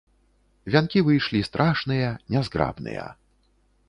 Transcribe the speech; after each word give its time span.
Вянкі 0.75 0.99
выйшлі 1.07 1.41
страшныя, 1.49 2.07
нязграбныя. 2.37 3.05